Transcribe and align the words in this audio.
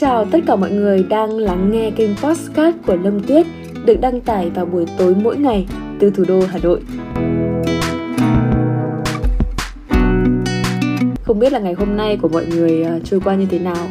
chào 0.00 0.24
tất 0.24 0.38
cả 0.46 0.56
mọi 0.56 0.70
người 0.70 1.06
đang 1.08 1.38
lắng 1.38 1.70
nghe 1.72 1.90
kênh 1.90 2.16
podcast 2.16 2.76
của 2.86 2.96
Lâm 2.96 3.20
Tuyết 3.20 3.46
được 3.84 4.00
đăng 4.00 4.20
tải 4.20 4.50
vào 4.50 4.66
buổi 4.66 4.86
tối 4.98 5.14
mỗi 5.22 5.36
ngày 5.36 5.66
từ 5.98 6.10
thủ 6.10 6.24
đô 6.28 6.40
Hà 6.48 6.58
Nội. 6.62 6.80
Không 11.22 11.38
biết 11.38 11.52
là 11.52 11.58
ngày 11.58 11.72
hôm 11.72 11.96
nay 11.96 12.18
của 12.22 12.28
mọi 12.28 12.46
người 12.46 12.82
ờ, 12.82 13.00
trôi 13.04 13.20
qua 13.20 13.34
như 13.34 13.46
thế 13.50 13.58
nào? 13.58 13.88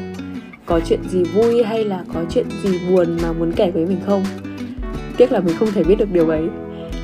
Có 0.66 0.79
chuyện 0.79 0.99
gì 1.10 1.24
vui 1.24 1.63
hay 1.63 1.85
là 1.85 2.03
có 2.13 2.19
chuyện 2.29 2.46
gì 2.63 2.79
buồn 2.89 3.17
mà 3.23 3.31
muốn 3.31 3.51
kể 3.51 3.71
với 3.71 3.85
mình 3.85 3.99
không? 4.05 4.23
Tiếc 5.17 5.31
là 5.31 5.39
mình 5.39 5.55
không 5.60 5.71
thể 5.71 5.83
biết 5.83 5.96
được 5.96 6.12
điều 6.12 6.29
ấy. 6.29 6.44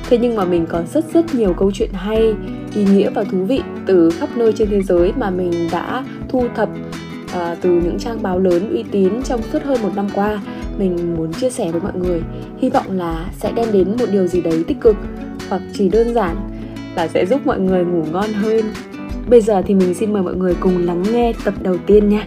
Thế 0.08 0.18
nhưng 0.18 0.36
mà 0.36 0.44
mình 0.44 0.66
có 0.68 0.82
rất 0.92 1.04
rất 1.14 1.34
nhiều 1.34 1.54
câu 1.54 1.70
chuyện 1.74 1.90
hay, 1.92 2.34
ý 2.74 2.84
nghĩa 2.84 3.10
và 3.10 3.24
thú 3.24 3.44
vị 3.44 3.60
từ 3.86 4.10
khắp 4.10 4.28
nơi 4.36 4.52
trên 4.52 4.68
thế 4.70 4.82
giới 4.82 5.12
mà 5.16 5.30
mình 5.30 5.52
đã 5.72 6.04
thu 6.28 6.44
thập 6.54 6.68
à, 7.36 7.56
từ 7.60 7.70
những 7.70 7.98
trang 7.98 8.22
báo 8.22 8.38
lớn 8.38 8.70
uy 8.70 8.84
tín 8.90 9.22
trong 9.22 9.40
suốt 9.52 9.62
hơn 9.62 9.82
một 9.82 9.90
năm 9.96 10.08
qua 10.14 10.40
mình 10.78 11.16
muốn 11.16 11.32
chia 11.32 11.50
sẻ 11.50 11.70
với 11.70 11.80
mọi 11.80 11.92
người. 11.94 12.22
Hy 12.58 12.70
vọng 12.70 12.86
là 12.90 13.30
sẽ 13.38 13.52
đem 13.52 13.72
đến 13.72 13.96
một 13.98 14.06
điều 14.12 14.26
gì 14.26 14.40
đấy 14.40 14.64
tích 14.68 14.80
cực 14.80 14.96
hoặc 15.48 15.62
chỉ 15.72 15.88
đơn 15.88 16.14
giản 16.14 16.36
là 16.96 17.08
sẽ 17.08 17.26
giúp 17.26 17.46
mọi 17.46 17.60
người 17.60 17.84
ngủ 17.84 18.04
ngon 18.12 18.32
hơn. 18.32 18.64
Bây 19.28 19.40
giờ 19.40 19.62
thì 19.62 19.74
mình 19.74 19.94
xin 19.94 20.12
mời 20.12 20.22
mọi 20.22 20.34
người 20.34 20.54
cùng 20.60 20.86
lắng 20.86 21.02
nghe 21.12 21.32
tập 21.44 21.54
đầu 21.62 21.76
tiên 21.86 22.08
nha. 22.08 22.26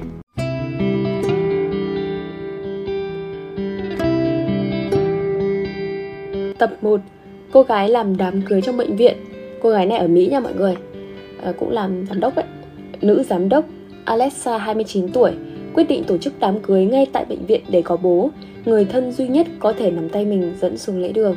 Tập 6.58 6.74
1 6.82 7.02
Cô 7.52 7.64
gái 7.64 7.90
làm 7.90 8.18
đám 8.18 8.42
cưới 8.42 8.62
trong 8.62 8.78
bệnh 8.78 8.96
viện. 8.96 9.18
Cô 9.62 9.70
gái 9.70 9.86
này 9.86 9.98
ở 9.98 10.08
Mỹ 10.08 10.28
nha 10.32 10.40
mọi 10.40 10.54
người. 10.54 10.76
À, 11.44 11.52
Cũng 11.60 11.72
làm 11.72 12.06
giám 12.08 12.20
đốc 12.20 12.36
ấy. 12.36 12.46
Nữ 13.02 13.24
giám 13.24 13.50
đốc. 13.50 13.66
Alexa 14.10 14.58
29 14.58 15.10
tuổi 15.12 15.32
quyết 15.74 15.84
định 15.84 16.04
tổ 16.04 16.18
chức 16.18 16.34
đám 16.40 16.60
cưới 16.60 16.86
ngay 16.86 17.06
tại 17.14 17.26
bệnh 17.26 17.46
viện 17.46 17.62
để 17.70 17.82
có 17.82 17.98
bố, 17.98 18.30
người 18.66 18.86
thân 18.86 19.12
duy 19.12 19.28
nhất 19.28 19.48
có 19.60 19.74
thể 19.74 19.92
nắm 19.92 20.10
tay 20.10 20.26
mình 20.26 20.54
dẫn 20.62 20.78
xuống 20.78 21.02
lễ 21.02 21.12
đường. 21.12 21.36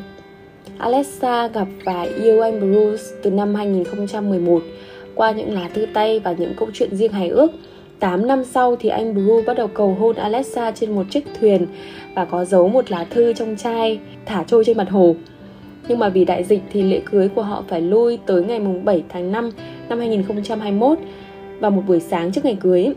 Alexa 0.78 1.48
gặp 1.48 1.68
và 1.84 2.02
yêu 2.02 2.40
anh 2.40 2.60
Bruce 2.60 3.02
từ 3.22 3.30
năm 3.30 3.54
2011 3.54 4.62
qua 5.14 5.30
những 5.30 5.54
lá 5.54 5.68
thư 5.74 5.86
tay 5.94 6.18
và 6.18 6.32
những 6.32 6.54
câu 6.56 6.68
chuyện 6.74 6.96
riêng 6.96 7.12
hài 7.12 7.28
ước. 7.28 7.52
8 8.00 8.26
năm 8.26 8.44
sau 8.44 8.76
thì 8.76 8.88
anh 8.88 9.14
Bruce 9.14 9.46
bắt 9.46 9.56
đầu 9.56 9.68
cầu 9.68 9.96
hôn 10.00 10.16
Alexa 10.16 10.70
trên 10.70 10.94
một 10.94 11.04
chiếc 11.10 11.24
thuyền 11.40 11.66
và 12.14 12.24
có 12.24 12.44
giấu 12.44 12.68
một 12.68 12.90
lá 12.90 13.04
thư 13.10 13.32
trong 13.32 13.56
chai 13.56 14.00
thả 14.26 14.44
trôi 14.44 14.64
trên 14.64 14.76
mặt 14.76 14.90
hồ. 14.90 15.14
Nhưng 15.88 15.98
mà 15.98 16.08
vì 16.08 16.24
đại 16.24 16.44
dịch 16.44 16.60
thì 16.72 16.82
lễ 16.82 17.00
cưới 17.10 17.28
của 17.28 17.42
họ 17.42 17.64
phải 17.68 17.80
lui 17.80 18.18
tới 18.26 18.44
ngày 18.44 18.60
7 18.84 19.02
tháng 19.08 19.32
5 19.32 19.50
năm 19.88 19.98
2021 19.98 20.98
vào 21.62 21.70
một 21.70 21.82
buổi 21.86 22.00
sáng 22.00 22.32
trước 22.32 22.44
ngày 22.44 22.56
cưới. 22.60 22.88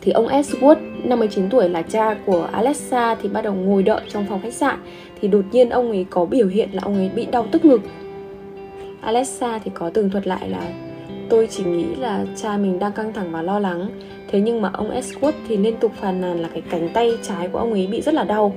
Thì 0.00 0.12
ông 0.12 0.26
Edward 0.26 0.76
59 1.04 1.50
tuổi, 1.50 1.68
là 1.68 1.82
cha 1.82 2.16
của 2.26 2.48
Alexa, 2.52 3.14
thì 3.14 3.28
bắt 3.28 3.42
đầu 3.42 3.54
ngồi 3.54 3.82
đợi 3.82 4.00
trong 4.08 4.26
phòng 4.28 4.40
khách 4.42 4.52
sạn. 4.52 4.78
Thì 5.20 5.28
đột 5.28 5.44
nhiên 5.52 5.70
ông 5.70 5.90
ấy 5.90 6.06
có 6.10 6.24
biểu 6.24 6.46
hiện 6.46 6.68
là 6.72 6.80
ông 6.84 6.94
ấy 6.94 7.10
bị 7.14 7.26
đau 7.26 7.46
tức 7.50 7.64
ngực. 7.64 7.80
Alexa 9.00 9.58
thì 9.58 9.70
có 9.74 9.90
tường 9.90 10.10
thuật 10.10 10.26
lại 10.26 10.48
là, 10.48 10.72
tôi 11.28 11.46
chỉ 11.50 11.64
nghĩ 11.64 11.84
là 11.98 12.24
cha 12.36 12.56
mình 12.56 12.78
đang 12.78 12.92
căng 12.92 13.12
thẳng 13.12 13.32
và 13.32 13.42
lo 13.42 13.58
lắng. 13.58 13.88
Thế 14.28 14.40
nhưng 14.40 14.62
mà 14.62 14.70
ông 14.72 14.90
Edward 14.90 15.32
thì 15.48 15.56
liên 15.56 15.76
tục 15.76 15.92
phàn 16.00 16.20
nàn 16.20 16.40
là 16.40 16.48
cái 16.52 16.62
cánh 16.70 16.88
tay 16.88 17.18
trái 17.22 17.48
của 17.48 17.58
ông 17.58 17.72
ấy 17.72 17.86
bị 17.86 18.00
rất 18.00 18.14
là 18.14 18.24
đau. 18.24 18.54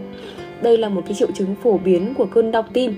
Đây 0.61 0.77
là 0.77 0.89
một 0.89 1.01
cái 1.05 1.13
triệu 1.13 1.31
chứng 1.31 1.55
phổ 1.63 1.77
biến 1.77 2.13
của 2.13 2.25
cơn 2.25 2.51
đau 2.51 2.63
tim. 2.73 2.95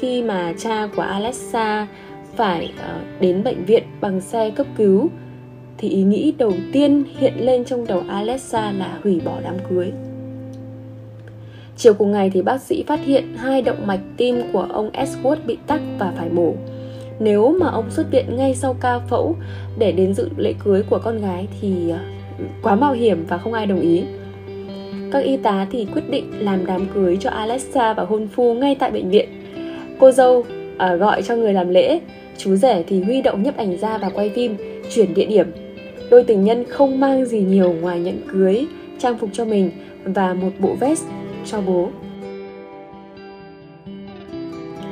Khi 0.00 0.22
mà 0.22 0.52
cha 0.58 0.88
của 0.96 1.02
Alexa 1.02 1.86
phải 2.38 2.72
ờ, 2.82 2.98
đến 3.20 3.44
bệnh 3.44 3.64
viện 3.64 3.82
bằng 4.00 4.20
xe 4.20 4.50
cấp 4.50 4.66
cứu 4.76 5.08
thì 5.78 5.88
ý 5.88 6.02
nghĩ 6.02 6.34
đầu 6.38 6.52
tiên 6.72 7.04
hiện 7.18 7.32
lên 7.38 7.64
trong 7.64 7.86
đầu 7.86 8.02
Alexa 8.08 8.72
là 8.72 8.98
hủy 9.02 9.20
bỏ 9.24 9.40
đám 9.42 9.54
cưới. 9.68 9.92
Chiều 11.76 11.94
cùng 11.94 12.12
ngày 12.12 12.30
thì 12.30 12.42
bác 12.42 12.60
sĩ 12.60 12.84
phát 12.86 13.00
hiện 13.04 13.36
hai 13.36 13.62
động 13.62 13.86
mạch 13.86 14.00
tim 14.16 14.40
của 14.52 14.66
ông 14.72 14.90
Edward 14.90 15.36
bị 15.46 15.58
tắc 15.66 15.80
và 15.98 16.12
phải 16.16 16.28
mổ. 16.28 16.52
Nếu 17.20 17.56
mà 17.60 17.68
ông 17.68 17.90
xuất 17.90 18.10
viện 18.10 18.36
ngay 18.36 18.54
sau 18.54 18.76
ca 18.80 18.98
phẫu 18.98 19.36
để 19.78 19.92
đến 19.92 20.14
dự 20.14 20.28
lễ 20.36 20.54
cưới 20.64 20.82
của 20.90 20.98
con 20.98 21.20
gái 21.20 21.48
thì 21.60 21.90
ờ, 21.90 21.98
quá 22.62 22.74
mạo 22.74 22.92
hiểm 22.92 23.24
và 23.28 23.38
không 23.38 23.52
ai 23.52 23.66
đồng 23.66 23.80
ý. 23.80 24.02
Các 25.12 25.24
y 25.24 25.36
tá 25.36 25.66
thì 25.70 25.86
quyết 25.92 26.10
định 26.10 26.32
làm 26.38 26.66
đám 26.66 26.86
cưới 26.94 27.16
cho 27.20 27.30
Alexa 27.30 27.92
và 27.94 28.04
hôn 28.04 28.28
phu 28.28 28.54
ngay 28.54 28.74
tại 28.74 28.90
bệnh 28.90 29.10
viện. 29.10 29.28
Cô 30.00 30.10
dâu 30.10 30.38
uh, 30.38 31.00
gọi 31.00 31.22
cho 31.22 31.36
người 31.36 31.52
làm 31.52 31.68
lễ 31.68 32.00
Chú 32.38 32.56
rể 32.56 32.84
thì 32.86 33.02
huy 33.02 33.22
động 33.22 33.42
nhấp 33.42 33.56
ảnh 33.56 33.78
ra 33.78 33.98
và 33.98 34.08
quay 34.08 34.30
phim, 34.30 34.56
chuyển 34.94 35.14
địa 35.14 35.26
điểm. 35.26 35.46
Đôi 36.10 36.24
tình 36.24 36.44
nhân 36.44 36.64
không 36.68 37.00
mang 37.00 37.24
gì 37.24 37.40
nhiều 37.40 37.72
ngoài 37.72 38.00
nhẫn 38.00 38.20
cưới, 38.32 38.66
trang 38.98 39.18
phục 39.18 39.30
cho 39.32 39.44
mình 39.44 39.70
và 40.04 40.34
một 40.34 40.50
bộ 40.58 40.74
vest 40.80 41.04
cho 41.46 41.60
bố. 41.60 41.88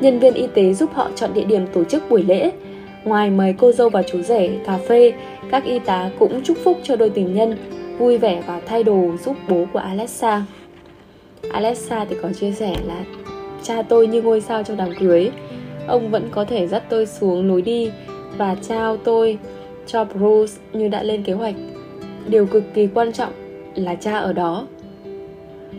Nhân 0.00 0.18
viên 0.18 0.34
y 0.34 0.46
tế 0.54 0.74
giúp 0.74 0.90
họ 0.94 1.10
chọn 1.14 1.34
địa 1.34 1.44
điểm 1.44 1.66
tổ 1.72 1.84
chức 1.84 2.10
buổi 2.10 2.22
lễ. 2.22 2.50
Ngoài 3.04 3.30
mời 3.30 3.54
cô 3.58 3.72
dâu 3.72 3.88
và 3.88 4.02
chú 4.02 4.22
rể 4.22 4.50
cà 4.66 4.78
phê, 4.88 5.12
các 5.50 5.64
y 5.64 5.78
tá 5.78 6.10
cũng 6.18 6.40
chúc 6.44 6.56
phúc 6.64 6.78
cho 6.82 6.96
đôi 6.96 7.10
tình 7.10 7.34
nhân, 7.34 7.56
vui 7.98 8.18
vẻ 8.18 8.42
và 8.46 8.60
thay 8.66 8.82
đồ 8.82 9.10
giúp 9.24 9.36
bố 9.48 9.64
của 9.72 9.78
Alexa. 9.78 10.44
Alexa 11.52 12.04
thì 12.04 12.16
có 12.22 12.28
chia 12.40 12.52
sẻ 12.52 12.76
là 12.86 13.04
cha 13.62 13.82
tôi 13.82 14.06
như 14.06 14.22
ngôi 14.22 14.40
sao 14.40 14.62
trong 14.62 14.76
đám 14.76 14.88
cưới, 14.98 15.30
ông 15.86 16.10
vẫn 16.10 16.28
có 16.30 16.44
thể 16.44 16.66
dắt 16.66 16.82
tôi 16.88 17.06
xuống 17.06 17.48
lối 17.48 17.62
đi 17.62 17.90
và 18.36 18.54
trao 18.54 18.96
tôi 18.96 19.38
cho 19.86 20.04
Bruce 20.04 20.52
như 20.72 20.88
đã 20.88 21.02
lên 21.02 21.22
kế 21.22 21.32
hoạch. 21.32 21.54
Điều 22.28 22.46
cực 22.46 22.64
kỳ 22.74 22.86
quan 22.86 23.12
trọng 23.12 23.32
là 23.74 23.94
cha 23.94 24.18
ở 24.18 24.32
đó. 24.32 24.66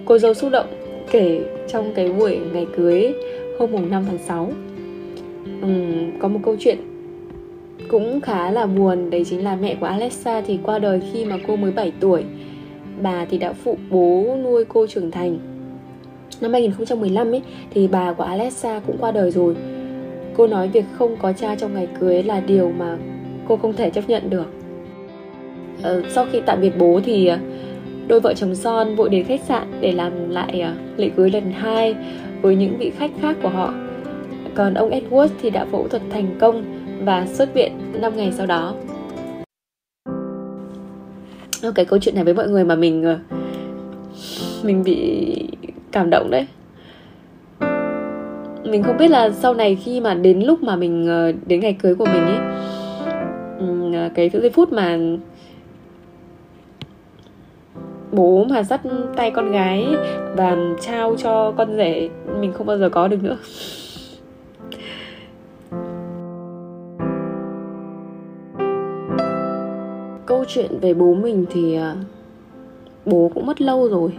Cô 0.06 0.18
dâu 0.18 0.34
xúc 0.34 0.52
động 0.52 0.68
kể 1.12 1.42
trong 1.68 1.94
cái 1.96 2.12
buổi 2.12 2.40
ngày 2.54 2.68
cưới 2.78 3.14
hôm 3.60 3.72
mùng 3.72 3.90
5 3.90 4.06
tháng 4.08 4.18
6 4.18 4.52
uhm, 5.62 6.20
Có 6.20 6.28
một 6.28 6.40
câu 6.44 6.56
chuyện 6.60 6.78
cũng 7.88 8.22
khá 8.22 8.52
là 8.52 8.66
buồn. 8.66 9.10
Đấy 9.10 9.26
chính 9.30 9.44
là 9.44 9.56
mẹ 9.56 9.76
của 9.76 9.86
Alexa 9.86 10.42
thì 10.42 10.60
qua 10.64 10.80
đời 10.80 11.02
khi 11.14 11.26
mà 11.26 11.38
cô 11.48 11.56
mới 11.56 11.72
7 11.72 11.92
tuổi. 12.00 12.24
Bà 13.02 13.26
thì 13.26 13.38
đã 13.38 13.54
phụ 13.54 13.78
bố 13.90 14.38
nuôi 14.44 14.66
cô 14.66 14.88
trưởng 14.88 15.12
thành. 15.12 15.38
Năm 16.42 16.54
2015 16.54 17.32
ấy, 17.32 17.42
thì 17.74 17.88
bà 17.88 18.14
của 18.14 18.24
Alexa 18.24 18.80
cũng 18.88 18.98
qua 18.98 19.12
đời 19.12 19.32
rồi. 19.32 19.56
Cô 20.38 20.48
nói 20.48 20.68
việc 20.68 20.86
không 20.98 21.18
có 21.22 21.34
cha 21.34 21.56
trong 21.56 21.74
ngày 21.74 21.88
cưới 22.00 22.24
là 22.24 22.40
điều 22.40 22.72
mà 22.78 22.98
cô 23.48 23.58
không 23.58 23.74
thể 23.74 23.90
chấp 23.90 24.10
nhận 24.10 24.30
được. 24.30 24.46
Ờ, 25.84 26.04
Sau 26.10 26.26
khi 26.32 26.42
tạm 26.46 26.62
biệt 26.62 26.78
bố 26.80 27.02
thì 27.06 27.28
ờ, 27.28 27.38
đôi 28.08 28.20
vợ 28.20 28.34
chồng 28.34 28.56
son 28.56 28.96
vội 28.96 29.10
đến 29.10 29.26
khách 29.26 29.42
sạn 29.42 29.68
để 29.82 29.92
làm 29.92 30.30
lại 30.30 30.62
ờ, 30.62 30.74
lễ 30.98 31.10
cưới 31.16 31.30
lần 31.30 31.52
hai 31.52 31.96
với 32.42 32.56
những 32.56 32.78
vị 32.78 32.92
khách 32.98 33.12
khác 33.22 33.38
của 33.44 33.50
họ. 33.50 33.74
Còn 34.56 34.74
ông 34.74 34.90
Edward 34.92 35.28
thì 35.42 35.50
đã 35.50 35.66
phẫu 35.66 35.88
thuật 35.88 36.02
thành 36.10 36.36
công 36.40 36.64
và 37.06 37.26
xuất 37.26 37.54
viện 37.54 37.72
5 37.94 38.16
ngày 38.16 38.32
sau 38.32 38.46
đó. 38.46 38.76
Cái 41.76 41.86
câu 41.86 42.00
chuyện 42.00 42.16
này 42.16 42.24
với 42.24 42.34
mọi 42.34 42.48
người 42.48 42.64
mà 42.66 42.76
mình 42.76 43.04
ờ, 43.04 43.20
mình 44.64 44.84
bị 44.84 45.34
cảm 45.92 46.10
động 46.10 46.32
đấy 46.32 46.48
mình 48.64 48.84
không 48.84 48.98
biết 48.98 49.08
là 49.08 49.30
sau 49.30 49.54
này 49.54 49.76
khi 49.76 50.02
mà 50.02 50.14
đến 50.14 50.42
lúc 50.42 50.64
mà 50.64 50.76
mình 50.76 51.08
ờ, 51.08 51.32
đến 51.46 51.60
ngày 51.60 51.74
cưới 51.74 51.96
của 51.96 52.06
mình 52.06 52.26
ấy 52.26 52.38
ờ, 53.98 54.10
cái 54.16 54.30
giây 54.30 54.50
phút 54.50 54.74
mà 54.74 54.98
bố 58.12 58.46
mà 58.50 58.64
dắt 58.64 58.82
tay 59.16 59.32
con 59.32 59.52
gái 59.52 59.86
và 60.36 60.58
trao 60.82 61.16
cho 61.18 61.54
con 61.58 61.78
rể 61.78 62.10
mình 62.40 62.54
không 62.54 62.68
bao 62.68 62.78
giờ 62.78 62.90
có 62.90 63.08
được 63.08 63.24
nữa. 63.24 63.38
Câu 70.26 70.46
chuyện 70.48 70.80
về 70.82 70.94
bố 70.94 71.14
mình 71.14 71.46
thì 71.50 71.76
ờ, 71.76 71.96
bố 73.06 73.32
cũng 73.34 73.46
mất 73.46 73.62
lâu 73.62 73.90
rồi. 73.90 74.12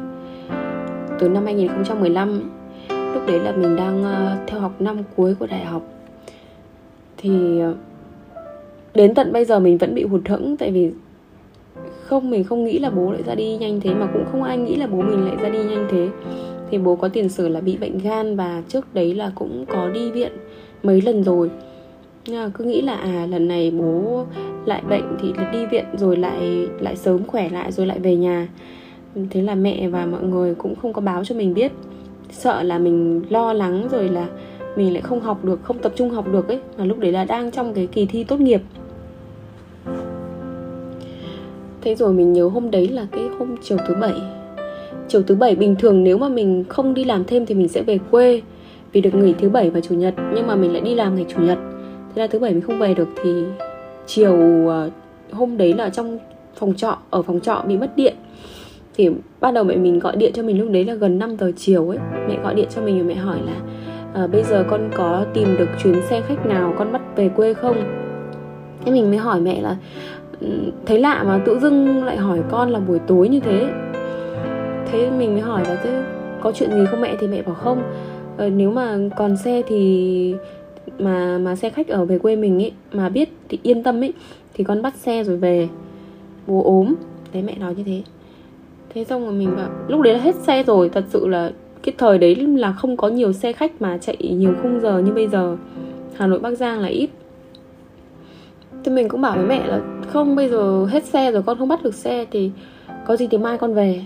Từ 1.19 1.29
năm 1.29 1.45
2015 1.45 2.58
lúc 3.15 3.27
đấy 3.27 3.41
là 3.41 3.53
mình 3.53 3.77
đang 3.77 4.03
uh, 4.03 4.49
theo 4.49 4.61
học 4.61 4.81
năm 4.81 4.97
cuối 5.17 5.35
của 5.35 5.47
đại 5.47 5.65
học. 5.65 5.83
Thì 7.17 7.61
ờ, 7.61 7.75
đến 8.95 9.15
tận 9.15 9.33
bây 9.33 9.45
giờ 9.45 9.61
mình 9.61 9.79
vẫn 9.79 9.95
bị 9.95 10.05
hụt 10.05 10.29
hẫng 10.29 10.57
tại 10.57 10.71
vì 10.71 10.91
không 12.03 12.31
mình 12.31 12.45
không 12.45 12.65
nghĩ 12.65 12.79
là 12.79 12.91
bố 12.91 13.13
lại 13.13 13.23
ra 13.23 13.35
đi 13.35 13.57
nhanh 13.57 13.81
thế 13.81 13.95
mà 13.95 14.07
cũng 14.13 14.25
không 14.33 14.43
ai 14.43 14.59
nghĩ 14.59 14.77
là 14.77 14.87
bố 14.87 15.03
mình 15.03 15.25
lại 15.27 15.37
ra 15.43 15.49
đi 15.49 15.59
nhanh 15.59 15.87
thế. 15.91 16.09
Thì 16.71 16.79
bố 16.79 16.97
có 16.97 17.09
tiền 17.09 17.29
sử 17.29 17.49
là 17.49 17.61
bị 17.61 17.77
bệnh 17.77 17.99
gan 17.99 18.37
và 18.37 18.63
trước 18.69 18.95
đấy 18.95 19.15
là 19.15 19.33
cũng 19.35 19.65
có 19.67 19.89
đi 19.89 20.11
viện 20.11 20.33
mấy 20.83 21.01
lần 21.01 21.25
rồi. 21.25 21.51
Nhưng 22.27 22.51
cứ 22.51 22.65
nghĩ 22.65 22.81
là 22.81 22.95
à 22.95 23.27
lần 23.31 23.49
này 23.49 23.71
bố 23.71 24.25
lại 24.65 24.83
bệnh 24.89 25.17
thì 25.23 25.33
đi 25.53 25.67
viện 25.67 25.85
rồi 25.97 26.17
lại 26.17 26.69
lại 26.81 26.97
sớm 26.97 27.25
khỏe 27.27 27.49
lại 27.49 27.73
rồi 27.73 27.87
lại 27.87 27.99
về 27.99 28.17
nhà. 28.17 28.49
Thế 29.31 29.43
là 29.43 29.55
mẹ 29.55 29.89
và 29.89 30.07
mọi 30.07 30.23
người 30.23 30.55
cũng 30.55 30.75
không 30.77 30.93
có 30.93 31.01
báo 31.01 31.25
cho 31.25 31.35
mình 31.35 31.55
biết 31.55 31.73
sợ 32.31 32.63
là 32.63 32.79
mình 32.79 33.23
lo 33.31 33.53
lắng 33.53 33.89
rồi 33.91 34.09
là 34.09 34.27
mình 34.77 34.93
lại 34.93 35.03
không 35.03 35.21
học 35.21 35.45
được, 35.45 35.61
không 35.63 35.79
tập 35.79 35.93
trung 35.97 36.11
học 36.11 36.33
được 36.33 36.49
ấy, 36.49 36.59
mà 36.79 36.85
lúc 36.85 36.99
đấy 36.99 37.13
là 37.13 37.25
đang 37.25 37.51
trong 37.51 37.75
cái 37.75 37.87
kỳ 37.87 38.07
thi 38.07 38.25
tốt 38.25 38.41
nghiệp. 38.41 38.61
Thế 41.81 41.95
rồi 41.95 42.13
mình 42.13 42.33
nhớ 42.33 42.49
hôm 42.49 42.71
đấy 42.71 42.89
là 42.89 43.07
cái 43.13 43.29
hôm 43.39 43.57
chiều 43.63 43.79
thứ 43.89 43.95
bảy. 43.95 44.15
Chiều 45.09 45.23
thứ 45.23 45.35
bảy 45.35 45.57
bình 45.57 45.77
thường 45.79 46.05
nếu 46.05 46.19
mà 46.19 46.29
mình 46.29 46.65
không 46.69 46.95
đi 46.95 47.05
làm 47.05 47.25
thêm 47.25 47.47
thì 47.47 47.55
mình 47.55 47.69
sẽ 47.69 47.83
về 47.83 47.99
quê 48.11 48.43
vì 48.93 49.01
được 49.01 49.15
nghỉ 49.15 49.35
thứ 49.39 49.49
bảy 49.49 49.71
và 49.71 49.81
chủ 49.81 49.95
nhật, 49.95 50.15
nhưng 50.35 50.47
mà 50.47 50.55
mình 50.55 50.73
lại 50.73 50.81
đi 50.81 50.95
làm 50.95 51.17
ngày 51.17 51.27
chủ 51.29 51.41
nhật. 51.41 51.59
Thế 52.15 52.23
là 52.23 52.27
thứ 52.27 52.39
bảy 52.39 52.53
mình 52.53 52.61
không 52.61 52.79
về 52.79 52.95
được 52.95 53.09
thì 53.23 53.31
chiều 54.07 54.69
ờ, 54.69 54.91
hôm 55.33 55.57
đấy 55.57 55.75
là 55.75 55.91
trong 55.91 56.19
phòng 56.55 56.75
trọ, 56.75 56.99
ở 57.11 57.23
phòng 57.23 57.41
trọ 57.41 57.65
bị 57.69 57.77
mất 57.77 57.97
điện 57.97 58.15
thì 58.99 59.11
ban 59.41 59.55
đầu 59.55 59.65
mẹ 59.65 59.77
mình 59.77 59.99
gọi 59.99 60.17
điện 60.17 60.33
cho 60.35 60.43
mình 60.43 60.59
lúc 60.59 60.71
đấy 60.71 60.85
là 60.85 60.95
gần 60.95 61.19
5 61.19 61.37
giờ 61.37 61.53
chiều 61.57 61.89
ấy. 61.89 61.99
Mẹ 62.29 62.39
gọi 62.43 62.55
điện 62.55 62.69
cho 62.75 62.83
mình 62.83 62.99
và 62.99 63.05
mẹ 63.05 63.15
hỏi 63.15 63.39
là 63.47 63.53
à, 64.15 64.27
bây 64.27 64.43
giờ 64.43 64.65
con 64.69 64.91
có 64.97 65.25
tìm 65.35 65.57
được 65.59 65.69
chuyến 65.83 66.03
xe 66.03 66.21
khách 66.21 66.47
nào 66.47 66.75
con 66.79 66.93
bắt 66.93 67.03
về 67.17 67.29
quê 67.29 67.55
không? 67.55 67.77
Thế 68.85 68.93
mình 68.93 69.11
mới 69.11 69.19
hỏi 69.19 69.41
mẹ 69.41 69.61
là 69.61 69.77
ừ, 70.41 70.47
thấy 70.87 71.01
lạ 71.01 71.23
mà 71.23 71.41
tự 71.47 71.59
dưng 71.59 72.05
lại 72.05 72.17
hỏi 72.17 72.43
con 72.51 72.71
là 72.71 72.81
buổi 72.81 72.99
tối 72.99 73.29
như 73.29 73.41
thế. 73.41 73.69
Thế 74.87 75.11
mình 75.11 75.33
mới 75.33 75.43
hỏi 75.43 75.63
là 75.69 75.81
thế 75.83 76.03
có 76.41 76.53
chuyện 76.53 76.71
gì 76.71 76.85
không 76.91 77.01
mẹ? 77.01 77.17
Thì 77.21 77.27
mẹ 77.27 77.43
bảo 77.43 77.55
không 77.55 77.83
ờ, 78.37 78.51
nếu 78.51 78.71
mà 78.71 78.99
còn 79.17 79.37
xe 79.37 79.63
thì 79.67 80.35
mà 80.99 81.39
mà 81.39 81.57
xe 81.57 81.71
khách 81.71 81.89
ở 81.89 82.05
về 82.05 82.19
quê 82.19 82.37
mình 82.37 82.63
ấy 82.63 82.73
mà 82.93 83.09
biết 83.09 83.29
thì 83.49 83.59
yên 83.63 83.83
tâm 83.83 84.03
ấy 84.03 84.13
thì 84.55 84.65
con 84.65 84.83
bắt 84.83 84.95
xe 84.97 85.25
rồi 85.25 85.37
về. 85.37 85.69
Bố 86.47 86.63
ốm. 86.65 86.95
Đấy 87.33 87.43
mẹ 87.43 87.55
nói 87.59 87.75
như 87.75 87.83
thế 87.85 88.03
thế 88.95 89.05
xong 89.05 89.25
rồi 89.25 89.33
mình 89.33 89.57
bảo 89.57 89.69
lúc 89.89 90.01
đấy 90.01 90.15
là 90.15 90.21
hết 90.21 90.35
xe 90.35 90.63
rồi 90.63 90.89
thật 90.89 91.05
sự 91.09 91.29
là 91.29 91.53
cái 91.83 91.95
thời 91.99 92.19
đấy 92.19 92.37
là 92.37 92.73
không 92.73 92.97
có 92.97 93.09
nhiều 93.09 93.33
xe 93.33 93.53
khách 93.53 93.83
mà 93.83 93.99
chạy 93.99 94.17
nhiều 94.17 94.55
khung 94.63 94.81
giờ 94.81 94.99
như 94.99 95.13
bây 95.13 95.29
giờ. 95.29 95.57
Hà 96.15 96.27
nội 96.27 96.39
bắc 96.39 96.51
giang 96.51 96.81
là 96.81 96.89
ít. 96.89 97.11
Thì 98.85 98.93
mình 98.93 99.09
cũng 99.09 99.21
bảo 99.21 99.37
với 99.37 99.47
mẹ 99.47 99.67
là 99.67 99.81
không 100.13 100.37
bây 100.37 100.49
giờ 100.49 100.87
hết 100.91 101.05
xe 101.05 101.33
rồi 101.33 101.43
con 101.43 101.59
không 101.59 101.69
bắt 101.69 101.83
được 101.83 101.95
xe 101.95 102.27
thì 102.31 102.51
có 103.07 103.17
gì 103.17 103.27
thì 103.27 103.39
mai 103.39 103.59
con 103.59 103.75
về. 103.75 104.05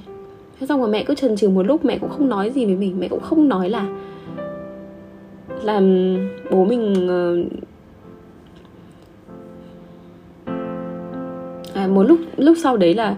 Thế 0.61 0.67
xong 0.67 0.81
rồi 0.81 0.89
mẹ 0.89 1.05
cứ 1.05 1.15
chần 1.15 1.37
chừ 1.37 1.49
một 1.49 1.63
lúc 1.63 1.85
mẹ 1.85 1.99
cũng 1.99 2.11
không 2.11 2.29
nói 2.29 2.51
gì 2.51 2.65
với 2.67 2.77
mình 2.77 3.01
mẹ 3.01 3.09
cũng 3.09 3.21
không 3.21 3.49
nói 3.49 3.71
là 3.71 3.87
là 5.63 5.81
bố 6.51 6.65
mình 6.65 7.09
ờ, 7.09 7.37
à, 11.75 11.87
một 11.87 12.03
lúc 12.03 12.19
lúc 12.37 12.57
sau 12.63 12.77
đấy 12.77 12.95
là 12.95 13.17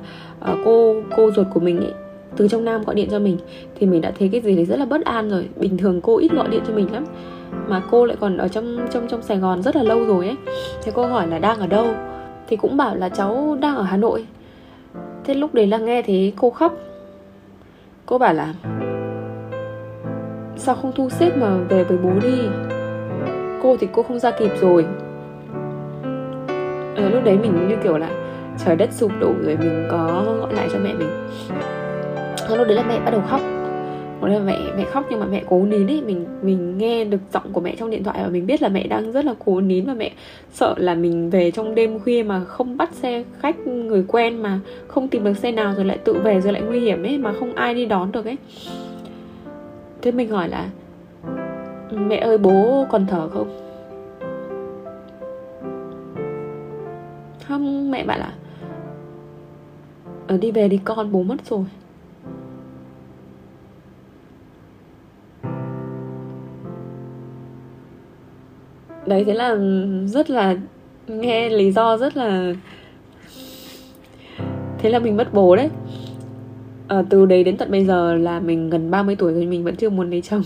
uh, 0.53 0.59
cô 0.65 0.97
cô 1.17 1.31
ruột 1.31 1.47
của 1.55 1.61
mình 1.61 1.81
ấy 1.81 1.93
từ 2.37 2.49
trong 2.49 2.65
nam 2.65 2.83
gọi 2.85 2.95
điện 2.95 3.09
cho 3.11 3.19
mình 3.19 3.39
thì 3.75 3.87
mình 3.87 4.01
đã 4.01 4.13
thấy 4.19 4.29
cái 4.33 4.41
gì 4.41 4.57
đấy 4.57 4.65
rất 4.65 4.79
là 4.79 4.85
bất 4.85 5.05
an 5.05 5.31
rồi. 5.31 5.49
Bình 5.57 5.79
thường 5.79 6.01
cô 6.01 6.19
ít 6.19 6.33
gọi 6.33 6.49
điện 6.49 6.61
cho 6.67 6.75
mình 6.75 6.93
lắm 6.93 7.05
mà 7.69 7.83
cô 7.91 8.05
lại 8.05 8.17
còn 8.21 8.37
ở 8.37 8.49
trong 8.49 8.79
trong 8.93 9.09
trong 9.09 9.23
sài 9.23 9.39
gòn 9.39 9.63
rất 9.63 9.77
là 9.77 9.83
lâu 9.83 10.05
rồi 10.05 10.27
ấy. 10.27 10.37
Thế 10.83 10.93
cô 10.95 11.07
hỏi 11.07 11.27
là 11.27 11.39
đang 11.39 11.59
ở 11.59 11.67
đâu? 11.67 11.87
Thì 12.49 12.57
cũng 12.57 12.77
bảo 12.77 12.97
là 12.97 13.09
cháu 13.09 13.57
đang 13.61 13.77
ở 13.77 13.83
hà 13.83 13.97
nội. 13.97 14.27
Thế 15.25 15.35
lúc 15.35 15.55
đấy 15.55 15.67
là 15.67 15.79
nghe 15.79 16.03
thấy 16.03 16.33
cô 16.37 16.51
khóc. 16.51 16.77
Cô 18.07 18.19
bảo 18.19 18.35
là 18.35 18.55
sao 20.57 20.75
không 20.75 20.93
thu 20.93 21.11
xếp 21.11 21.37
mà 21.37 21.57
về 21.69 21.85
với 21.85 21.99
bố 21.99 22.11
đi? 22.23 22.39
Cô 23.63 23.77
thì 23.81 23.89
cô 23.93 24.03
không 24.03 24.19
ra 24.19 24.31
kịp 24.31 24.51
rồi. 24.61 24.87
Ở 26.97 27.09
lúc 27.09 27.25
đấy 27.25 27.39
mình 27.39 27.69
như 27.69 27.77
kiểu 27.83 27.99
là 27.99 28.24
trời, 28.59 28.77
đất 28.77 28.93
sụp 28.93 29.13
đổ 29.21 29.33
rồi, 29.43 29.57
mình 29.57 29.89
có 29.91 30.25
gọi 30.41 30.55
lại 30.55 30.69
cho 30.73 30.79
mẹ 30.79 30.95
mình. 30.95 31.09
Lúc 32.57 32.67
đấy 32.67 32.77
là 32.77 32.85
mẹ 32.89 33.01
bắt 33.01 33.11
đầu 33.11 33.23
khóc. 33.29 33.41
Một 34.21 34.27
là 34.27 34.39
mẹ 34.39 34.59
mẹ 34.77 34.85
khóc 34.85 35.07
nhưng 35.11 35.21
mà 35.21 35.27
mẹ 35.27 35.43
cố 35.49 35.65
nín 35.65 35.87
ấy 35.87 36.03
mình 36.07 36.27
mình 36.43 36.79
nghe 36.79 37.05
được 37.05 37.21
giọng 37.33 37.53
của 37.53 37.61
mẹ 37.61 37.75
trong 37.79 37.91
điện 37.91 38.05
thoại 38.05 38.19
và 38.23 38.29
mình 38.29 38.47
biết 38.47 38.63
là 38.63 38.69
mẹ 38.69 38.87
đang 38.87 39.13
rất 39.13 39.25
là 39.25 39.35
cố 39.45 39.61
nín 39.61 39.85
và 39.85 39.95
mẹ 39.95 40.13
sợ 40.53 40.75
là 40.77 40.95
mình 40.95 41.31
về 41.31 41.51
trong 41.51 41.75
đêm 41.75 41.99
khuya 41.99 42.23
mà 42.23 42.45
không 42.45 42.77
bắt 42.77 42.91
xe 42.93 43.25
khách, 43.41 43.67
người 43.67 44.05
quen 44.09 44.43
mà 44.43 44.61
không 44.89 45.09
tìm 45.09 45.25
được 45.25 45.37
xe 45.37 45.53
nào 45.53 45.75
rồi 45.75 45.85
lại 45.85 45.99
tự 45.99 46.13
về 46.13 46.41
rồi 46.41 46.53
lại 46.53 46.63
nguy 46.63 46.81
hiểm 46.81 47.03
ấy 47.03 47.19
mà 47.19 47.33
không 47.33 47.55
ai 47.55 47.75
đi 47.75 47.87
đón 47.87 48.13
được 48.13 48.25
ấy. 48.25 48.37
Thế 50.03 50.13
mình 50.13 50.31
hỏi 50.31 50.49
là, 50.49 50.69
mẹ 51.91 52.17
ơi, 52.17 52.39
bố 52.39 52.87
còn 52.91 53.07
thở 53.07 53.29
không? 53.29 53.61
Không, 57.49 57.91
mẹ 57.91 58.05
bảo 58.05 58.19
là 58.19 58.33
ở 60.27 60.37
đi 60.39 60.51
về 60.51 60.69
đi 60.69 60.81
con 60.85 61.13
bố 61.13 61.23
mất 61.23 61.47
rồi. 61.47 61.65
Đấy 69.07 69.25
thế 69.25 69.35
là 69.35 69.57
rất 70.07 70.31
là 70.31 70.57
nghe 71.07 71.49
lý 71.49 71.73
do 71.73 71.97
rất 71.97 72.17
là 72.17 72.55
thế 74.79 74.91
là 74.91 74.99
mình 74.99 75.17
mất 75.17 75.35
bố 75.35 75.57
đấy. 75.57 75.69
À, 76.89 77.03
từ 77.11 77.27
đấy 77.27 77.45
đến 77.45 77.57
tận 77.57 77.71
bây 77.71 77.85
giờ 77.85 78.15
là 78.15 78.41
mình 78.41 78.71
gần 78.71 78.91
30 78.91 79.17
tuổi 79.17 79.33
rồi 79.33 79.47
mình 79.47 79.65
vẫn 79.65 79.77
chưa 79.77 79.91
muốn 79.91 80.11
lấy 80.11 80.23
chồng. 80.23 80.43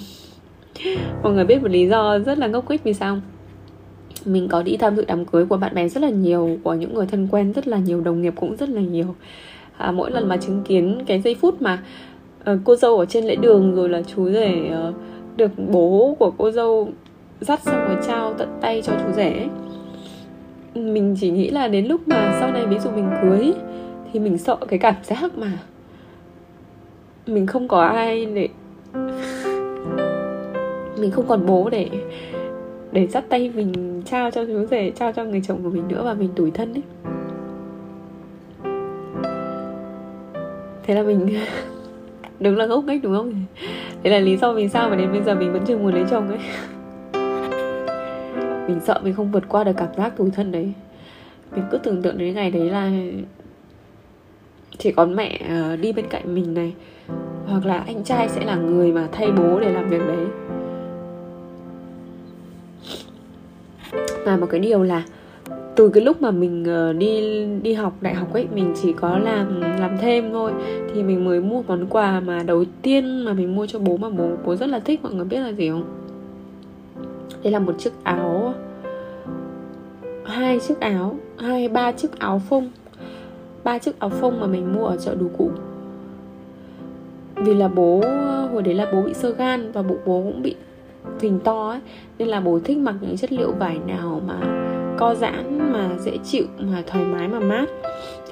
Mọi 1.23 1.33
người 1.33 1.45
biết 1.45 1.63
một 1.63 1.71
lý 1.71 1.89
do 1.89 2.19
rất 2.19 2.39
là 2.39 2.47
ngốc 2.47 2.71
nghếch 2.71 2.85
vì 2.85 2.95
sao 2.95 3.19
mình 4.25 4.49
có 4.49 4.63
đi 4.63 4.77
tham 4.77 4.97
dự 4.97 5.05
đám 5.09 5.25
cưới 5.25 5.47
của 5.47 5.57
bạn 5.57 5.75
bè 5.75 5.89
rất 5.89 6.03
là 6.03 6.11
nhiều 6.11 6.59
của 6.63 6.75
những 6.75 6.95
người 6.95 7.07
thân 7.07 7.29
quen 7.31 7.53
rất 7.53 7.69
là 7.69 7.79
nhiều 7.79 8.01
đồng 8.01 8.23
nghiệp 8.23 8.35
cũng 8.37 8.57
rất 8.57 8.69
là 8.69 8.81
nhiều 8.81 9.15
à, 9.79 9.93
mỗi 9.93 10.11
lần 10.11 10.29
mà 10.29 10.37
chứng 10.37 10.63
kiến 10.63 11.03
cái 11.07 11.21
giây 11.21 11.35
phút 11.35 11.63
mà 11.63 11.83
uh, 12.51 12.59
cô 12.65 12.77
dâu 12.77 12.99
ở 12.99 13.07
trên 13.07 13.25
lễ 13.25 13.37
đường 13.37 13.75
rồi 13.75 13.89
là 13.89 14.03
chú 14.03 14.31
rể 14.31 14.71
uh, 14.89 14.95
được 15.37 15.51
bố 15.57 16.17
của 16.19 16.31
cô 16.39 16.51
dâu 16.51 16.89
dắt 17.41 17.61
xong 17.63 17.85
rồi 17.89 17.97
trao 18.07 18.35
tận 18.35 18.49
tay 18.61 18.83
cho 18.83 18.93
chú 19.03 19.13
rể 19.13 19.47
mình 20.75 21.17
chỉ 21.21 21.31
nghĩ 21.31 21.51
là 21.51 21.69
đến 21.69 21.87
lúc 21.87 22.09
mà 22.09 22.37
sau 22.41 22.53
này 22.53 22.67
ví 22.67 22.79
dụ 22.79 22.91
mình 22.91 23.11
cưới 23.23 23.53
thì 24.13 24.21
mình 24.21 24.39
sợ 24.39 24.57
cái 24.69 24.79
cảm 24.79 24.95
giác 25.03 25.39
mà 25.39 25.53
mình 27.27 27.47
không 27.47 27.69
có 27.69 27.83
ai 27.83 28.27
để 28.27 28.49
mình 31.01 31.11
không 31.11 31.27
còn 31.29 31.47
bố 31.47 31.71
để 31.71 31.89
để 32.93 33.07
dắt 33.07 33.25
tay 33.29 33.51
mình 33.55 34.03
trao 34.07 34.31
cho 34.31 34.45
chú 34.45 34.67
rể 34.71 34.91
trao 34.91 35.13
cho 35.13 35.25
người 35.25 35.43
chồng 35.47 35.63
của 35.63 35.71
mình 35.71 35.89
nữa 35.89 36.03
và 36.05 36.15
mình 36.15 36.29
tủi 36.37 36.51
thân 36.51 36.75
ấy. 36.75 36.83
Thế 40.88 40.94
là 40.94 41.02
mình 41.02 41.29
đúng 42.40 42.56
là 42.56 42.67
ngốc 42.67 42.85
nghếch, 42.85 43.02
đúng 43.02 43.14
không? 43.14 43.44
Đấy 44.02 44.12
là 44.12 44.19
lý 44.19 44.37
do 44.37 44.52
vì 44.52 44.69
sao 44.69 44.90
mà 44.90 44.96
đến 44.96 45.12
bây 45.12 45.23
giờ 45.23 45.35
mình 45.35 45.52
vẫn 45.52 45.64
chưa 45.67 45.79
muốn 45.79 45.94
lấy 45.94 46.05
chồng 46.11 46.29
ấy. 46.29 46.38
Mình 48.69 48.81
sợ 48.85 49.00
mình 49.05 49.14
không 49.14 49.32
vượt 49.32 49.44
qua 49.49 49.64
được 49.64 49.73
cảm 49.76 49.88
giác 49.96 50.17
tủi 50.17 50.31
thân 50.31 50.52
đấy. 50.52 50.73
Mình 51.55 51.64
cứ 51.70 51.79
tưởng 51.79 52.02
tượng 52.02 52.19
đến 52.19 52.35
ngày 52.35 52.50
đấy 52.50 52.70
là 52.70 52.90
chỉ 54.79 54.93
còn 54.93 55.17
mẹ 55.17 55.40
ờ, 55.49 55.76
đi 55.76 55.93
bên 55.93 56.08
cạnh 56.08 56.34
mình 56.34 56.55
này, 56.55 56.74
hoặc 57.46 57.67
là 57.67 57.84
anh 57.86 58.05
trai 58.05 58.29
sẽ 58.29 58.44
là 58.44 58.56
người 58.56 58.93
mà 58.93 59.08
thay 59.13 59.32
bố 59.32 59.60
để 59.60 59.72
làm 59.72 59.89
việc 59.89 60.03
đấy. 60.08 60.27
Và 64.24 64.36
một 64.36 64.46
cái 64.51 64.60
điều 64.60 64.82
là 64.82 65.05
từ 65.79 65.89
cái 65.89 66.05
lúc 66.05 66.23
mà 66.23 66.31
mình 66.31 66.65
ờ, 66.65 66.93
đi 66.93 67.47
đi 67.63 67.75
học 67.75 67.93
đại 68.01 68.15
học 68.15 68.32
ấy, 68.32 68.47
mình 68.55 68.75
chỉ 68.82 68.93
có 68.93 69.19
làm 69.19 69.61
làm 69.61 69.99
thêm 70.01 70.32
thôi. 70.32 70.53
Thì 70.94 71.03
mình 71.03 71.25
mới 71.25 71.41
mua 71.41 71.63
món 71.63 71.87
quà 71.87 72.20
mà 72.20 72.43
đầu 72.43 72.65
tiên 72.82 73.25
mà 73.25 73.32
mình 73.32 73.56
mua 73.56 73.67
cho 73.67 73.79
bố 73.79 73.97
mà 73.97 74.08
bố 74.08 74.29
bố 74.44 74.56
rất 74.56 74.69
là 74.69 74.79
thích, 74.79 75.01
mọi 75.03 75.15
người 75.15 75.25
biết 75.25 75.41
là 75.41 75.53
gì 75.53 75.70
không? 75.70 75.85
Đây 77.43 77.53
là 77.53 77.58
một 77.58 77.75
chiếc 77.79 77.91
áo, 78.03 78.55
hai 80.25 80.61
chiếc 80.61 80.81
áo, 80.81 81.17
hai, 81.37 81.69
ba 81.69 81.93
chiếc 81.93 82.19
áo 82.19 82.43
phông. 82.49 82.70
Ba 83.65 83.79
chiếc 83.79 83.99
áo 84.01 84.11
phông 84.11 84.41
mà 84.41 84.47
mình 84.47 84.75
mua 84.75 84.87
ở 84.87 84.97
chợ 84.97 85.15
đồ 85.15 85.27
cũ. 85.39 85.51
Vì 87.35 87.55
là 87.55 87.69
bố, 87.69 88.03
hồi 88.53 88.63
đấy 88.63 88.75
là 88.75 88.87
bố 88.93 89.03
bị 89.03 89.15
sơ 89.15 89.31
gan 89.31 89.73
và 89.73 89.82
bụng 89.82 90.01
bố 90.06 90.23
cũng 90.23 90.43
bị 90.43 90.55
phình 91.19 91.41
to 91.41 91.69
ấy, 91.70 91.81
nên 92.19 92.29
là 92.29 92.41
bố 92.41 92.61
thích 92.65 92.79
mặc 92.79 92.94
những 93.01 93.17
chất 93.17 93.32
liệu 93.32 93.53
vải 93.53 93.79
nào 93.87 94.20
mà 94.27 94.68
co 94.98 95.14
giãn 95.14 95.72
mà 95.72 95.88
dễ 95.98 96.12
chịu 96.24 96.44
mà 96.58 96.82
thoải 96.86 97.05
mái 97.05 97.28
mà 97.28 97.40
mát. 97.40 97.67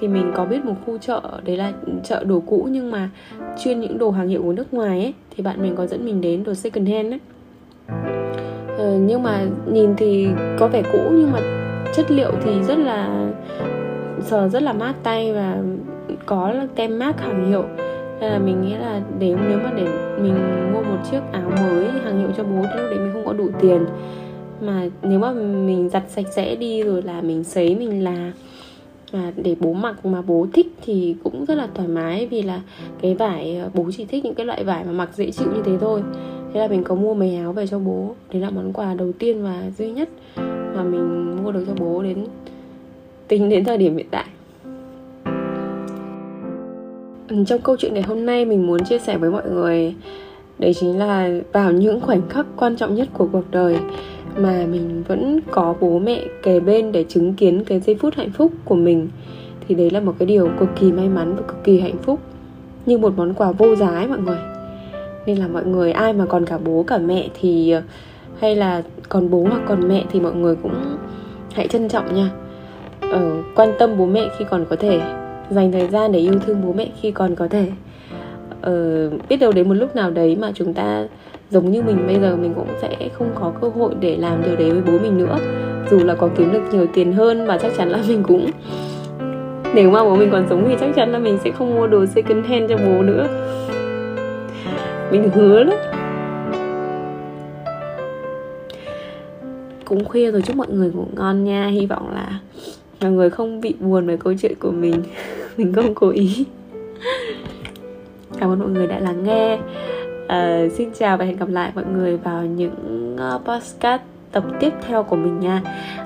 Thì 0.01 0.09
mình 0.09 0.33
có 0.35 0.45
biết 0.45 0.65
một 0.65 0.75
khu 0.87 0.99
chợ 0.99 1.21
đấy 1.45 1.57
là 1.57 1.73
chợ 2.05 2.25
đồ 2.25 2.43
cũ 2.47 2.69
nhưng 2.71 2.91
mà 2.91 3.11
chuyên 3.65 3.81
những 3.81 3.99
đồ 3.99 4.11
hàng 4.11 4.29
hiệu 4.29 4.43
của 4.43 4.53
nước 4.53 4.75
ngoài 4.75 5.01
ấy 5.01 5.15
thì 5.37 5.43
bạn 5.43 5.63
mình 5.63 5.77
có 5.77 5.87
dẫn 5.87 6.05
mình 6.05 6.21
đến 6.21 6.45
đồ 6.45 6.55
second 6.55 6.89
hand 6.89 7.13
ấy. 7.13 7.21
Ờ, 8.79 8.99
nhưng 8.99 9.23
mà 9.23 9.45
nhìn 9.73 9.97
thì 9.97 10.29
có 10.59 10.69
vẻ 10.69 10.83
cũ 10.93 10.99
nhưng 11.11 11.33
mà 11.33 11.41
chất 11.95 12.11
liệu 12.11 12.31
thì 12.45 12.63
rất 12.63 12.79
là 12.79 13.29
sờ 14.21 14.49
rất 14.49 14.63
là 14.63 14.73
mát 14.73 14.95
tay 15.03 15.33
và 15.33 15.59
có 16.27 16.55
tem 16.75 16.99
mát 16.99 17.21
hàng 17.21 17.49
hiệu. 17.51 17.65
Nên 18.21 18.33
là 18.33 18.39
mình 18.39 18.63
nghĩ 18.63 18.75
là 18.75 19.01
nếu 19.19 19.39
nếu 19.49 19.59
mà 19.59 19.71
để 19.77 19.87
mình 20.21 20.35
mua 20.73 20.83
một 20.83 20.99
chiếc 21.11 21.21
áo 21.33 21.51
mới 21.63 21.89
hàng 22.05 22.19
hiệu 22.19 22.29
cho 22.37 22.45
bố 22.45 22.63
thì 22.63 22.81
lúc 22.81 22.91
đấy 22.91 22.99
mình 22.99 23.11
không 23.13 23.25
có 23.27 23.33
đủ 23.33 23.49
tiền 23.61 23.87
mà 24.61 24.89
nếu 25.03 25.19
mà 25.19 25.33
mình 25.33 25.89
giặt 25.89 26.05
sạch 26.09 26.27
sẽ 26.31 26.57
đi 26.57 26.83
rồi 26.83 27.03
là 27.03 27.21
mình 27.21 27.45
sấy, 27.45 27.75
mình 27.75 28.05
là 28.05 28.33
và 29.13 29.33
để 29.37 29.57
bố 29.61 29.73
mặc 29.73 30.07
mà 30.07 30.23
bố 30.23 30.47
thích 30.53 30.67
thì 30.83 31.17
cũng 31.25 31.45
rất 31.45 31.55
là 31.55 31.69
thoải 31.75 31.89
mái. 31.89 32.27
Vì 32.27 32.43
là 32.43 32.61
cái 33.03 33.15
vải 33.15 33.57
ờ, 33.57 33.71
bố 33.75 33.91
chỉ 33.97 34.05
thích 34.05 34.25
những 34.25 34.35
cái 34.35 34.47
loại 34.47 34.65
vải 34.65 34.85
mà 34.85 34.93
mặc 34.93 35.11
dễ 35.15 35.31
chịu 35.31 35.49
như 35.55 35.63
thế 35.65 35.73
thôi. 35.81 36.03
Thế 36.53 36.61
là 36.61 36.69
mình 36.69 36.85
có 36.85 36.95
mua 36.95 37.15
mấy 37.15 37.37
áo 37.37 37.53
về 37.53 37.67
cho 37.67 37.79
bố. 37.79 38.15
Đấy 38.33 38.43
là 38.43 38.51
món 38.51 38.73
quà 38.73 38.95
đầu 38.95 39.13
tiên 39.19 39.43
và 39.43 39.71
duy 39.79 39.91
nhất 39.91 40.09
mà 40.77 40.83
mình 40.83 41.37
mua 41.43 41.53
được 41.53 41.65
cho 41.67 41.75
bố 41.79 42.03
đến 42.03 42.27
tính 43.29 43.49
đến 43.49 43.65
thời 43.65 43.79
điểm 43.79 43.97
hiện 43.97 44.07
tại. 44.11 44.25
Trong 47.47 47.61
câu 47.63 47.77
chuyện 47.77 47.95
ngày 47.95 48.03
hôm 48.03 48.27
nay 48.27 48.45
mình 48.45 48.67
muốn 48.67 48.85
chia 48.85 48.99
sẻ 48.99 49.19
với 49.19 49.31
mọi 49.31 49.51
người 49.51 49.95
đấy 50.59 50.75
chính 50.75 50.99
là 50.99 51.31
vào 51.53 51.73
những 51.73 52.01
khoảnh 52.01 52.29
khắc 52.29 52.47
quan 52.57 52.77
trọng 52.77 52.95
nhất 52.95 53.09
của 53.13 53.29
cuộc 53.33 53.51
đời 53.51 53.77
mà 54.37 54.67
mình 54.71 55.03
vẫn 55.09 55.41
có 55.51 55.75
bố 55.81 55.99
mẹ 55.99 56.23
kề 56.43 56.61
bên 56.61 56.93
để 56.93 57.05
chứng 57.09 57.35
kiến 57.35 57.65
cái 57.65 57.81
giây 57.81 57.97
phút 58.01 58.15
hạnh 58.15 58.31
phúc 58.31 58.53
của 58.65 58.75
mình. 58.75 59.09
Thì 59.69 59.75
đấy 59.75 59.91
là 59.91 60.01
một 60.01 60.15
cái 60.19 60.27
điều 60.27 60.51
cực 60.61 60.69
kỳ 60.81 60.93
may 60.93 61.09
mắn 61.09 61.35
và 61.37 61.43
cực 61.43 61.65
kỳ 61.65 61.81
hạnh 61.81 61.97
phúc 62.03 62.21
như 62.87 62.99
một 62.99 63.13
món 63.17 63.35
quà 63.35 63.53
vô 63.53 63.77
giá 63.77 63.89
ấy 63.89 64.09
mọi 64.09 64.19
người. 64.19 64.39
Nên 65.27 65.39
là 65.39 65.49
mọi 65.49 65.65
người 65.65 65.93
ai 65.93 66.13
mà 66.13 66.27
còn 66.27 66.47
cả 66.47 66.59
bố 66.59 66.85
cả 66.87 66.99
mẹ 66.99 67.29
thì 67.41 67.75
hay 68.39 68.57
là 68.57 68.83
còn 69.09 69.31
bố 69.31 69.47
hoặc 69.51 69.63
còn 69.69 69.89
mẹ 69.89 70.05
thì 70.13 70.21
mọi 70.21 70.35
người 70.35 70.57
cũng 70.63 70.75
hãy 71.53 71.69
trân 71.69 71.89
trọng 71.89 72.15
nha. 72.15 72.31
Ờ, 73.01 73.43
quan 73.57 73.73
tâm 73.79 73.99
bố 73.99 74.07
mẹ 74.07 74.29
khi 74.39 74.45
còn 74.51 74.65
có 74.71 74.77
thể 74.77 75.01
dành 75.51 75.73
thời 75.73 75.89
gian 75.89 76.13
để 76.13 76.19
yêu 76.19 76.39
thương 76.47 76.63
bố 76.65 76.73
mẹ 76.73 76.89
khi 77.01 77.11
còn 77.11 77.35
có 77.35 77.49
thể 77.49 77.67
uh, 78.61 79.29
biết 79.29 79.37
đâu 79.37 79.53
đến 79.53 79.69
một 79.69 79.75
lúc 79.75 79.97
nào 79.97 80.11
đấy 80.11 80.37
mà 80.41 80.53
chúng 80.55 80.75
ta 80.75 81.07
giống 81.51 81.71
như 81.71 81.83
mình 81.83 82.07
bây 82.07 82.21
giờ 82.21 82.37
mình 82.37 82.55
cũng 82.55 82.69
sẽ 82.83 83.09
không 83.13 83.31
có 83.35 83.53
cơ 83.61 83.69
hội 83.69 83.95
để 84.01 84.17
làm 84.17 84.43
điều 84.43 84.57
đấy 84.57 84.71
với 84.71 84.83
bố 84.87 84.99
mình 85.03 85.19
nữa. 85.19 85.39
Dù 85.91 85.99
là 85.99 86.15
có 86.15 86.29
kiếm 86.37 86.53
được 86.53 86.63
nhiều 86.73 86.87
tiền 86.95 87.13
hơn 87.13 87.47
và 87.47 87.59
chắc 87.59 87.73
chắn 87.77 87.89
là 87.89 87.99
mình 88.09 88.23
cũng 88.23 88.51
nếu 89.75 89.91
mà 89.91 90.05
bố 90.05 90.17
mình 90.17 90.29
còn 90.33 90.47
sống 90.49 90.65
thì 90.69 90.77
chắc 90.81 90.91
chắn 90.97 91.13
là 91.13 91.19
mình 91.19 91.39
sẽ 91.45 91.51
không 91.51 91.75
mua 91.75 91.87
đồ 91.87 92.07
second 92.07 92.47
hand 92.47 92.71
cho 92.71 92.77
bố 92.77 93.03
nữa. 93.03 93.27
Mình 95.11 95.31
hứa 95.35 95.65
đấy 95.65 95.77
cũng 99.87 100.05
khuya 100.05 100.31
rồi 100.31 100.43
chúc 100.43 100.57
mọi 100.57 100.69
người 100.71 100.91
ngủ 100.91 101.07
ngon 101.17 101.45
nha. 101.45 101.67
Hy 101.67 101.87
vọng 101.87 102.15
là 102.15 102.41
mọi 103.01 103.11
người 103.11 103.31
không 103.31 103.61
bị 103.61 103.75
buồn 103.81 104.07
với 104.07 104.17
câu 104.17 104.35
chuyện 104.43 104.55
của 104.61 104.71
mình. 104.71 105.03
Mình 105.57 105.73
không 105.73 105.95
cố 105.95 106.09
ý 106.09 106.45
cảm 108.41 108.51
ơn 108.51 108.59
mọi 108.59 108.69
người 108.69 108.87
đã 108.87 108.99
lắng 108.99 109.25
nghe. 109.25 109.59
Uh, 110.25 110.73
xin 110.73 110.89
chào 110.99 111.17
và 111.17 111.25
hẹn 111.25 111.37
gặp 111.37 111.49
lại 111.49 111.73
mọi 111.75 111.85
người 111.85 112.17
vào 112.17 112.45
những 112.45 113.17
uh, 113.37 113.45
podcast 113.45 114.03
tập 114.33 114.45
tiếp 114.61 114.73
theo 114.87 115.03
của 115.03 115.17
mình 115.17 115.41
nha. 115.41 115.63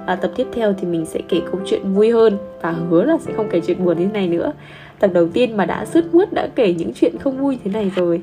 À, 0.07 0.17
tập 0.17 0.33
tiếp 0.37 0.47
theo 0.53 0.73
thì 0.73 0.87
mình 0.87 1.07
sẽ 1.07 1.21
kể 1.29 1.41
câu 1.53 1.61
chuyện 1.67 1.95
vui 1.95 2.11
hơn 2.11 2.39
và 2.63 2.71
hứa 2.71 3.05
là 3.05 3.19
sẽ 3.21 3.33
không 3.37 3.49
kể 3.51 3.61
chuyện 3.61 3.85
buồn 3.85 3.99
như 3.99 4.07
thế 4.07 4.13
này 4.13 4.29
nữa. 4.29 4.53
Tập 4.99 5.11
đầu 5.15 5.29
tiên 5.29 5.57
mà 5.57 5.65
đã 5.67 5.85
sứt 5.85 6.15
mướt 6.15 6.33
đã 6.33 6.49
kể 6.55 6.75
những 6.75 6.93
chuyện 6.95 7.19
không 7.19 7.39
vui 7.39 7.59
thế 7.65 7.71
này 7.71 7.91
rồi. 7.97 8.23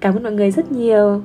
Cảm 0.00 0.16
ơn 0.16 0.22
mọi 0.22 0.32
người 0.32 0.50
rất 0.50 0.72
nhiều. 0.72 1.22